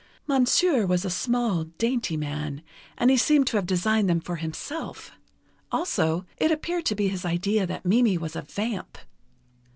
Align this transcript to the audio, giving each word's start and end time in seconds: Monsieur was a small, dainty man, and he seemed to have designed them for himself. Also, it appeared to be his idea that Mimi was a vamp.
Monsieur 0.25 0.87
was 0.87 1.05
a 1.05 1.11
small, 1.11 1.65
dainty 1.65 2.17
man, 2.17 2.63
and 2.97 3.11
he 3.11 3.17
seemed 3.17 3.45
to 3.45 3.57
have 3.57 3.67
designed 3.67 4.09
them 4.09 4.19
for 4.19 4.37
himself. 4.37 5.11
Also, 5.71 6.25
it 6.37 6.49
appeared 6.51 6.85
to 6.87 6.95
be 6.95 7.07
his 7.07 7.23
idea 7.23 7.67
that 7.67 7.85
Mimi 7.85 8.17
was 8.17 8.35
a 8.35 8.41
vamp. 8.41 8.97